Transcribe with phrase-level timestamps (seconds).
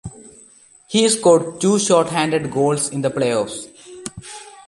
[0.87, 3.67] He scored two short-handed goals in the playoffs.